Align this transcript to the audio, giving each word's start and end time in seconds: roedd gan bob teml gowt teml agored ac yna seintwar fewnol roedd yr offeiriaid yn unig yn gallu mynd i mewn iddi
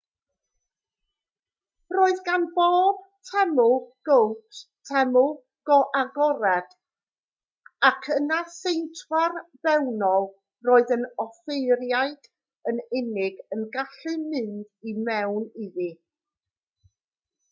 roedd 1.95 2.21
gan 2.29 2.45
bob 2.55 3.03
teml 3.31 3.75
gowt 4.09 4.59
teml 4.91 5.29
agored 6.01 6.73
ac 7.91 8.09
yna 8.17 8.39
seintwar 8.55 9.37
fewnol 9.69 10.27
roedd 10.71 10.95
yr 10.97 11.05
offeiriaid 11.27 12.31
yn 12.73 12.83
unig 13.03 13.45
yn 13.59 13.65
gallu 13.79 14.17
mynd 14.33 14.91
i 14.93 14.99
mewn 15.11 15.49
iddi 15.69 15.89